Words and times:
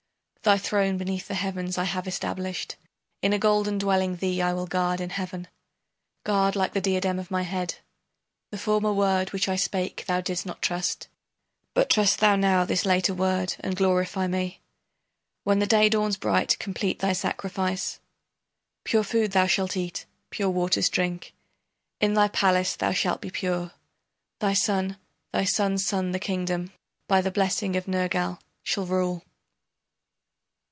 Thy 0.43 0.57
throne 0.57 0.97
beneath 0.97 1.27
the 1.27 1.35
heavens 1.35 1.77
I 1.77 1.83
have 1.83 2.07
established; 2.07 2.75
In 3.21 3.31
a 3.31 3.37
golden 3.37 3.77
dwelling 3.77 4.15
thee 4.15 4.41
I 4.41 4.53
will 4.53 4.65
guard 4.65 4.99
in 4.99 5.11
heaven 5.11 5.47
Guard 6.23 6.55
like 6.55 6.73
the 6.73 6.81
diadem 6.81 7.19
of 7.19 7.29
my 7.29 7.43
head. 7.43 7.75
The 8.49 8.57
former 8.57 8.91
word 8.91 9.33
which 9.33 9.47
I 9.47 9.55
spake 9.55 10.03
thou 10.07 10.19
didst 10.19 10.47
not 10.47 10.63
trust, 10.63 11.07
But 11.75 11.91
trust 11.91 12.19
thou 12.19 12.35
now 12.37 12.65
this 12.65 12.87
later 12.87 13.13
word 13.13 13.53
and 13.59 13.75
glorify 13.75 14.25
me, 14.25 14.61
When 15.43 15.59
the 15.59 15.67
day 15.67 15.89
dawns 15.89 16.17
bright 16.17 16.57
complete 16.57 16.97
thy 16.97 17.13
sacrifice. 17.13 17.99
Pure 18.83 19.03
food 19.03 19.33
thou 19.33 19.45
shalt 19.45 19.77
eat, 19.77 20.07
pure 20.31 20.49
waters 20.49 20.89
drink, 20.89 21.35
In 21.99 22.15
thy 22.15 22.27
palace 22.29 22.75
thou 22.75 22.93
shalt 22.93 23.21
be 23.21 23.29
pure. 23.29 23.73
Thy 24.39 24.53
son, 24.53 24.97
thy 25.31 25.43
son's 25.43 25.85
son 25.85 26.13
the 26.13 26.19
kingdom 26.19 26.73
By 27.07 27.21
the 27.21 27.29
blessing 27.29 27.75
of 27.75 27.87
Nergal 27.87 28.39
shall 28.63 28.87
rule. 28.87 29.23